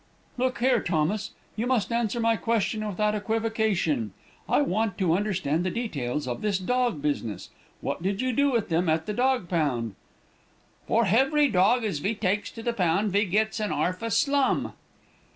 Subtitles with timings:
[0.35, 4.13] "'Look here, Thomas, you must answer my question without equivocation.
[4.49, 7.51] I want to understand the details of this dog business.
[7.81, 9.93] What did you do with them at the dog pound?'
[10.87, 14.73] "'For hevery dog as ve takes to the pound ve gets an 'arf a slum.'